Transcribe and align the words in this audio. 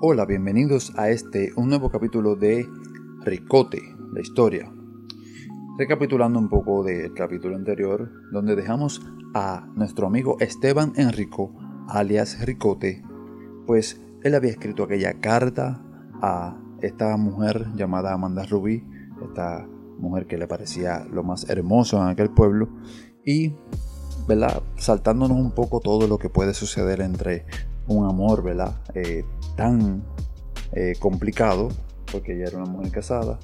Hola, 0.00 0.26
bienvenidos 0.26 0.92
a 0.96 1.10
este, 1.10 1.52
un 1.56 1.70
nuevo 1.70 1.90
capítulo 1.90 2.36
de 2.36 2.68
Ricote, 3.24 3.82
la 4.12 4.20
historia. 4.20 4.72
Recapitulando 5.76 6.38
un 6.38 6.48
poco 6.48 6.84
del 6.84 7.12
capítulo 7.14 7.56
anterior, 7.56 8.08
donde 8.30 8.54
dejamos 8.54 9.04
a 9.34 9.66
nuestro 9.74 10.06
amigo 10.06 10.36
Esteban 10.38 10.92
Enrico, 10.94 11.52
alias 11.88 12.46
Ricote, 12.46 13.02
pues 13.66 14.00
él 14.22 14.36
había 14.36 14.52
escrito 14.52 14.84
aquella 14.84 15.14
carta 15.14 15.82
a 16.22 16.56
esta 16.80 17.16
mujer 17.16 17.66
llamada 17.74 18.12
Amanda 18.12 18.44
Rubí, 18.44 18.84
esta 19.26 19.66
mujer 19.98 20.28
que 20.28 20.38
le 20.38 20.46
parecía 20.46 21.08
lo 21.10 21.24
más 21.24 21.50
hermoso 21.50 22.00
en 22.00 22.06
aquel 22.06 22.30
pueblo, 22.30 22.68
y 23.26 23.52
¿verdad? 24.28 24.62
saltándonos 24.76 25.38
un 25.38 25.50
poco 25.50 25.80
todo 25.80 26.06
lo 26.06 26.18
que 26.18 26.28
puede 26.28 26.54
suceder 26.54 27.00
entre 27.00 27.46
un 27.88 28.06
amor 28.06 28.42
¿verdad? 28.42 28.80
Eh, 28.94 29.24
tan 29.56 30.04
eh, 30.72 30.94
complicado, 31.00 31.68
porque 32.12 32.34
ella 32.34 32.44
era 32.48 32.58
una 32.58 32.70
mujer 32.70 32.92
casada, 32.92 33.38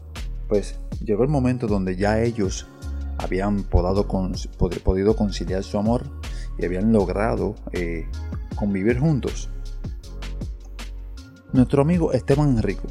pues 0.48 0.78
llegó 1.02 1.24
el 1.24 1.30
momento 1.30 1.66
donde 1.66 1.96
ya 1.96 2.20
ellos 2.20 2.66
habían 3.18 3.64
podido 3.64 5.16
conciliar 5.16 5.62
su 5.62 5.78
amor 5.78 6.02
y 6.58 6.64
habían 6.64 6.92
logrado 6.92 7.54
eh, 7.72 8.06
convivir 8.54 9.00
juntos. 9.00 9.50
Nuestro 11.52 11.82
amigo 11.82 12.12
Esteban 12.12 12.50
Enrico 12.50 12.88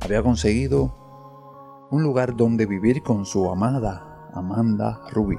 había 0.00 0.22
conseguido 0.22 1.88
un 1.90 2.02
lugar 2.02 2.36
donde 2.36 2.66
vivir 2.66 3.02
con 3.02 3.26
su 3.26 3.50
amada 3.50 4.30
Amanda 4.34 5.00
Ruby. 5.10 5.38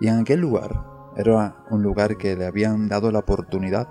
Y 0.00 0.08
en 0.08 0.20
aquel 0.20 0.40
lugar 0.40 0.84
era 1.16 1.64
un 1.70 1.82
lugar 1.82 2.16
que 2.16 2.36
le 2.36 2.46
habían 2.46 2.88
dado 2.88 3.10
la 3.10 3.20
oportunidad 3.20 3.88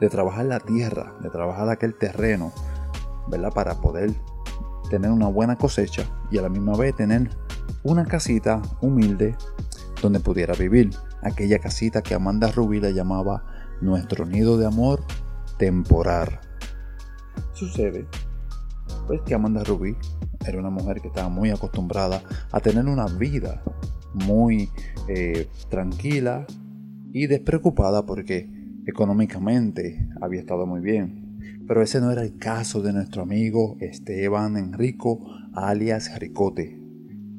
de 0.00 0.08
trabajar 0.08 0.46
la 0.46 0.60
tierra, 0.60 1.14
de 1.20 1.30
trabajar 1.30 1.68
aquel 1.68 1.94
terreno, 1.94 2.52
¿verdad? 3.28 3.52
Para 3.52 3.80
poder 3.80 4.14
tener 4.90 5.10
una 5.10 5.28
buena 5.28 5.56
cosecha 5.56 6.04
y 6.30 6.38
a 6.38 6.42
la 6.42 6.48
misma 6.48 6.76
vez 6.76 6.94
tener 6.94 7.30
una 7.82 8.04
casita 8.04 8.62
humilde 8.80 9.36
donde 10.00 10.20
pudiera 10.20 10.54
vivir. 10.54 10.90
Aquella 11.22 11.58
casita 11.58 12.02
que 12.02 12.14
Amanda 12.14 12.50
Ruby 12.52 12.80
le 12.80 12.94
llamaba 12.94 13.44
nuestro 13.80 14.24
nido 14.24 14.56
de 14.56 14.66
amor 14.66 15.02
temporal. 15.58 16.40
Sucede 17.52 18.06
pues 19.08 19.22
que 19.22 19.34
Amanda 19.34 19.64
Rubí 19.64 19.96
era 20.46 20.58
una 20.58 20.70
mujer 20.70 21.00
que 21.00 21.08
estaba 21.08 21.28
muy 21.28 21.50
acostumbrada 21.50 22.22
a 22.52 22.60
tener 22.60 22.84
una 22.86 23.06
vida 23.06 23.62
muy 24.12 24.70
eh, 25.08 25.48
tranquila 25.70 26.46
y 27.12 27.26
despreocupada 27.26 28.04
porque 28.04 28.57
económicamente 28.88 30.08
había 30.20 30.40
estado 30.40 30.66
muy 30.66 30.80
bien. 30.80 31.38
Pero 31.68 31.82
ese 31.82 32.00
no 32.00 32.10
era 32.10 32.22
el 32.22 32.38
caso 32.38 32.80
de 32.80 32.94
nuestro 32.94 33.22
amigo 33.22 33.76
Esteban 33.80 34.56
Enrico, 34.56 35.20
alias 35.54 36.18
Ricote. 36.18 36.80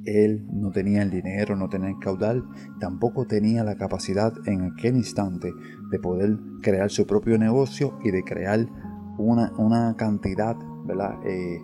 Él 0.05 0.47
no 0.53 0.71
tenía 0.71 1.01
el 1.01 1.09
dinero, 1.09 1.55
no 1.55 1.67
tenía 1.67 1.89
el 1.89 1.99
caudal, 1.99 2.43
tampoco 2.79 3.25
tenía 3.25 3.63
la 3.63 3.75
capacidad 3.75 4.31
en 4.45 4.61
aquel 4.61 4.95
instante 4.95 5.51
de 5.91 5.99
poder 5.99 6.37
crear 6.61 6.91
su 6.91 7.07
propio 7.07 7.37
negocio 7.37 7.97
y 8.03 8.11
de 8.11 8.23
crear 8.23 8.67
una, 9.17 9.51
una 9.57 9.95
cantidad 9.97 10.55
eh, 11.25 11.59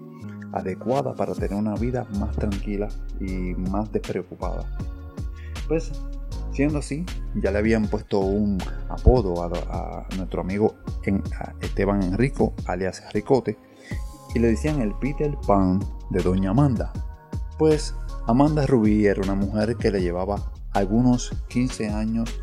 adecuada 0.52 1.14
para 1.14 1.34
tener 1.34 1.54
una 1.54 1.76
vida 1.76 2.08
más 2.20 2.36
tranquila 2.36 2.90
y 3.20 3.54
más 3.70 3.92
despreocupada. 3.92 4.66
Pues 5.68 5.92
siendo 6.56 6.80
así, 6.80 7.06
ya 7.36 7.52
le 7.52 7.60
habían 7.60 7.88
puesto 7.88 8.20
un 8.20 8.58
apodo 8.88 9.44
a, 9.44 10.08
nuestro 10.16 10.42
amigo 10.42 10.76
Esteban 11.60 12.02
Enrico, 12.02 12.54
alias 12.66 13.04
Ricote, 13.14 13.58
y 14.34 14.40
le 14.40 14.48
decían 14.48 14.82
el 14.82 14.94
Peter 14.96 15.36
Pan 15.46 15.80
de 16.10 16.24
Doña 16.24 16.52
Amanda. 16.52 16.94
Pues 17.58 17.94
Amanda 18.26 18.66
Rubí 18.66 19.06
era 19.06 19.22
una 19.22 19.36
mujer 19.36 19.76
que 19.76 19.92
le 19.92 20.02
llevaba 20.02 20.52
algunos 20.72 21.34
15 21.50 21.90
años, 21.90 22.42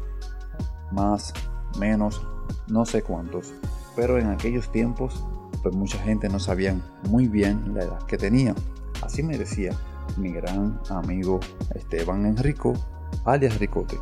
más, 0.90 1.32
menos, 1.78 2.26
no 2.68 2.84
sé 2.84 3.02
cuántos, 3.02 3.54
pero 3.96 4.18
en 4.18 4.28
aquellos 4.28 4.70
tiempos 4.70 5.24
pues 5.62 5.74
mucha 5.74 5.98
gente 5.98 6.28
no 6.28 6.38
sabía 6.38 6.76
muy 7.08 7.28
bien 7.28 7.74
la 7.74 7.84
edad 7.84 8.02
que 8.06 8.18
tenía. 8.18 8.54
Así 9.02 9.22
me 9.22 9.38
decía 9.38 9.72
mi 10.18 10.32
gran 10.32 10.78
amigo 10.90 11.40
Esteban 11.74 12.26
Enrico, 12.26 12.74
alias 13.24 13.58
Ricote. 13.58 13.98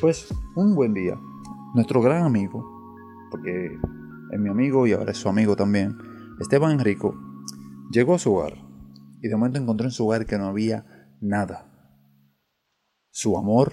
Pues 0.00 0.32
un 0.56 0.74
buen 0.74 0.94
día, 0.94 1.18
nuestro 1.74 2.00
gran 2.00 2.24
amigo, 2.24 2.64
porque 3.30 3.78
es 4.30 4.40
mi 4.40 4.48
amigo 4.48 4.86
y 4.86 4.92
ahora 4.92 5.12
es 5.12 5.18
su 5.18 5.28
amigo 5.28 5.56
también, 5.56 5.96
Esteban 6.40 6.72
Enrico, 6.72 7.14
llegó 7.90 8.14
a 8.14 8.18
su 8.18 8.34
hogar 8.34 8.54
y 9.22 9.28
de 9.28 9.36
momento 9.36 9.58
encontró 9.58 9.86
en 9.86 9.92
su 9.92 10.06
hogar 10.06 10.26
que 10.26 10.38
no 10.38 10.46
había 10.46 11.08
nada. 11.20 11.70
Su 13.10 13.38
amor, 13.38 13.72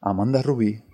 Amanda 0.00 0.42
Rubí, 0.42 0.84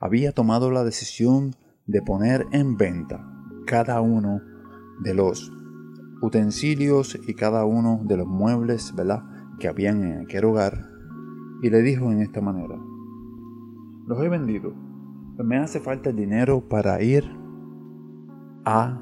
había 0.00 0.32
tomado 0.32 0.70
la 0.70 0.84
decisión 0.84 1.56
de 1.86 2.02
poner 2.02 2.46
en 2.52 2.76
venta 2.76 3.24
cada 3.66 4.00
uno 4.00 4.40
de 5.00 5.14
los 5.14 5.52
utensilios 6.22 7.18
y 7.26 7.34
cada 7.34 7.64
uno 7.64 8.00
de 8.04 8.16
los 8.16 8.26
muebles, 8.26 8.94
¿verdad? 8.94 9.24
Que 9.58 9.68
habían 9.68 10.02
en 10.04 10.20
aquel 10.22 10.44
hogar. 10.44 10.95
Y 11.62 11.70
le 11.70 11.82
dijo 11.82 12.10
en 12.12 12.20
esta 12.20 12.40
manera, 12.40 12.76
los 14.06 14.20
he 14.22 14.28
vendido, 14.28 14.72
me 15.38 15.58
hace 15.58 15.80
falta 15.80 16.10
el 16.10 16.16
dinero 16.16 16.60
para 16.68 17.02
ir 17.02 17.24
a 18.64 19.00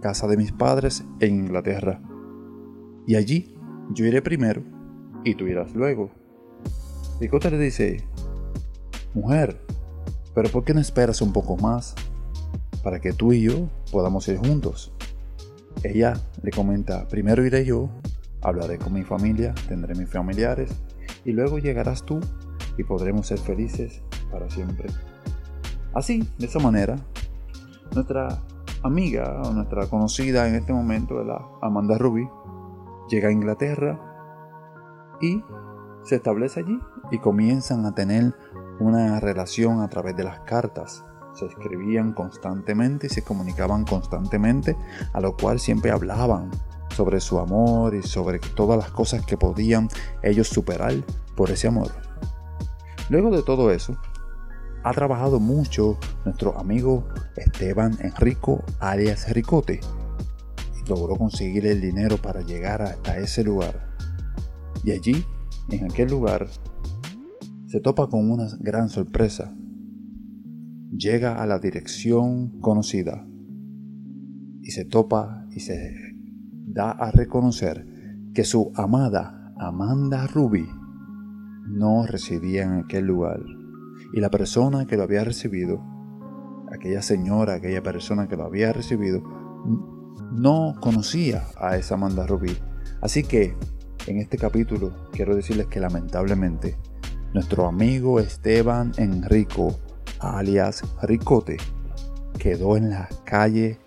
casa 0.00 0.26
de 0.26 0.36
mis 0.36 0.52
padres 0.52 1.04
en 1.20 1.36
Inglaterra. 1.36 2.00
Y 3.06 3.16
allí 3.16 3.54
yo 3.90 4.04
iré 4.04 4.22
primero 4.22 4.62
y 5.24 5.34
tú 5.34 5.46
irás 5.46 5.74
luego. 5.74 6.10
Y 7.20 7.28
Cota 7.28 7.50
le 7.50 7.58
dice, 7.58 8.04
mujer, 9.14 9.60
pero 10.34 10.48
¿por 10.50 10.64
qué 10.64 10.74
no 10.74 10.80
esperas 10.80 11.22
un 11.22 11.32
poco 11.32 11.56
más? 11.56 11.94
para 12.82 13.00
que 13.00 13.12
tú 13.12 13.32
y 13.32 13.42
yo 13.42 13.68
podamos 13.90 14.26
ir 14.28 14.38
juntos. 14.38 14.92
Ella 15.82 16.14
le 16.42 16.50
comenta, 16.50 17.08
primero 17.08 17.44
iré 17.44 17.64
yo, 17.64 17.90
hablaré 18.40 18.78
con 18.78 18.92
mi 18.92 19.02
familia, 19.02 19.54
tendré 19.68 19.94
mis 19.94 20.08
familiares 20.08 20.70
y 21.24 21.32
luego 21.32 21.58
llegarás 21.58 22.04
tú 22.04 22.20
y 22.78 22.84
podremos 22.84 23.26
ser 23.26 23.38
felices 23.38 24.02
para 24.30 24.48
siempre. 24.50 24.88
Así, 25.94 26.26
de 26.38 26.46
esa 26.46 26.58
manera, 26.58 26.96
nuestra 27.94 28.40
amiga 28.82 29.42
o 29.44 29.52
nuestra 29.52 29.86
conocida 29.86 30.48
en 30.48 30.54
este 30.54 30.72
momento, 30.72 31.22
la 31.22 31.44
Amanda 31.60 31.98
Ruby, 31.98 32.28
llega 33.08 33.28
a 33.28 33.32
Inglaterra 33.32 34.00
y 35.20 35.42
se 36.02 36.16
establece 36.16 36.60
allí 36.60 36.78
y 37.10 37.18
comienzan 37.18 37.84
a 37.86 37.94
tener 37.94 38.34
una 38.80 39.20
relación 39.20 39.80
a 39.80 39.88
través 39.88 40.16
de 40.16 40.24
las 40.24 40.40
cartas 40.40 41.04
se 41.34 41.46
escribían 41.46 42.12
constantemente 42.12 43.06
y 43.06 43.10
se 43.10 43.22
comunicaban 43.22 43.84
constantemente, 43.84 44.76
a 45.12 45.20
lo 45.20 45.36
cual 45.36 45.58
siempre 45.58 45.90
hablaban 45.90 46.50
sobre 46.94 47.20
su 47.20 47.38
amor 47.38 47.94
y 47.94 48.02
sobre 48.02 48.38
todas 48.38 48.78
las 48.78 48.90
cosas 48.90 49.24
que 49.24 49.36
podían 49.36 49.88
ellos 50.22 50.48
superar 50.48 50.94
por 51.36 51.50
ese 51.50 51.68
amor. 51.68 51.90
Luego 53.08 53.30
de 53.30 53.42
todo 53.42 53.70
eso, 53.70 53.96
ha 54.84 54.92
trabajado 54.92 55.40
mucho 55.40 55.98
nuestro 56.24 56.58
amigo 56.58 57.08
Esteban 57.36 57.96
Enrico 58.00 58.64
alias 58.80 59.30
Ricote 59.32 59.80
y 60.76 60.88
logró 60.88 61.16
conseguir 61.16 61.66
el 61.66 61.80
dinero 61.80 62.16
para 62.16 62.42
llegar 62.42 62.82
hasta 62.82 63.18
ese 63.18 63.44
lugar. 63.44 63.88
Y 64.84 64.90
allí, 64.90 65.24
en 65.70 65.84
aquel 65.84 66.10
lugar, 66.10 66.48
se 67.68 67.80
topa 67.80 68.08
con 68.08 68.30
una 68.30 68.48
gran 68.60 68.88
sorpresa 68.88 69.54
llega 70.96 71.42
a 71.42 71.46
la 71.46 71.58
dirección 71.58 72.60
conocida 72.60 73.26
y 74.60 74.70
se 74.72 74.84
topa 74.84 75.46
y 75.50 75.60
se 75.60 76.11
da 76.72 76.90
a 76.90 77.10
reconocer 77.10 77.86
que 78.34 78.44
su 78.44 78.72
amada 78.74 79.52
Amanda 79.58 80.26
Ruby 80.26 80.68
no 81.66 82.06
residía 82.06 82.64
en 82.64 82.80
aquel 82.80 83.06
lugar 83.06 83.40
y 84.12 84.20
la 84.20 84.30
persona 84.30 84.86
que 84.86 84.96
lo 84.96 85.04
había 85.04 85.24
recibido, 85.24 85.82
aquella 86.72 87.02
señora, 87.02 87.54
aquella 87.54 87.82
persona 87.82 88.28
que 88.28 88.36
lo 88.36 88.44
había 88.44 88.72
recibido, 88.72 89.22
no 90.32 90.74
conocía 90.80 91.44
a 91.58 91.76
esa 91.76 91.94
Amanda 91.94 92.26
Ruby. 92.26 92.56
Así 93.00 93.22
que 93.22 93.56
en 94.06 94.18
este 94.18 94.38
capítulo 94.38 95.08
quiero 95.12 95.36
decirles 95.36 95.66
que 95.66 95.80
lamentablemente 95.80 96.76
nuestro 97.32 97.66
amigo 97.66 98.20
Esteban 98.20 98.92
Enrico 98.96 99.78
alias 100.22 100.82
Ricote, 101.02 101.56
quedó 102.38 102.76
en 102.76 102.90
la 102.90 103.08
calle, 103.24 103.78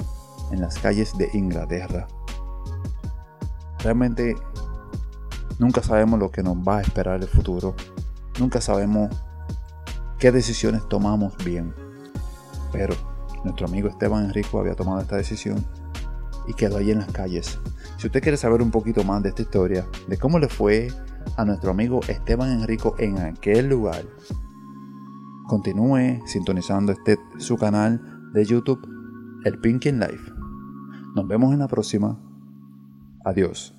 en 0.51 0.61
las 0.61 0.77
calles 0.79 1.17
de 1.17 1.29
Inglaterra. 1.33 2.07
Realmente 3.85 4.35
nunca 5.59 5.83
sabemos 5.83 6.19
lo 6.19 6.31
que 6.31 6.41
nos 6.41 6.57
va 6.57 6.79
a 6.79 6.81
esperar 6.81 7.21
el 7.21 7.27
futuro. 7.27 7.75
Nunca 8.39 8.59
sabemos 8.59 9.15
qué 10.17 10.31
decisiones 10.31 10.89
tomamos 10.89 11.37
bien. 11.45 11.71
Pero 12.71 12.95
nuestro 13.43 13.67
amigo 13.67 13.87
Esteban 13.87 14.25
Enrico 14.25 14.59
había 14.59 14.73
tomado 14.73 15.01
esta 15.01 15.17
decisión 15.17 15.63
y 16.47 16.55
quedó 16.55 16.77
allí 16.77 16.89
en 16.89 16.97
las 16.97 17.11
calles. 17.11 17.59
Si 17.97 18.07
usted 18.07 18.23
quiere 18.23 18.37
saber 18.37 18.63
un 18.63 18.71
poquito 18.71 19.03
más 19.03 19.21
de 19.21 19.29
esta 19.29 19.43
historia, 19.43 19.85
de 20.07 20.17
cómo 20.17 20.39
le 20.39 20.49
fue 20.49 20.88
a 21.38 21.45
nuestro 21.45 21.69
amigo 21.69 21.99
Esteban 22.07 22.59
Enrico 22.59 22.95
en 22.97 23.19
aquel 23.19 23.69
lugar, 23.69 24.03
continúe 25.47 26.25
sintonizando 26.25 26.91
este 26.91 27.19
su 27.38 27.55
canal 27.55 28.01
de 28.33 28.45
YouTube, 28.45 28.81
el 29.43 29.59
Pinkin 29.59 29.99
Life. 29.99 30.31
Nos 31.13 31.27
vemos 31.27 31.53
en 31.53 31.59
la 31.59 31.67
próxima. 31.67 32.25
Adiós. 33.25 33.74